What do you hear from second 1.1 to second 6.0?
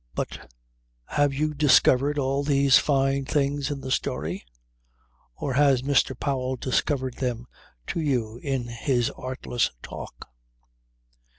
you discovered all these fine things in the story; or has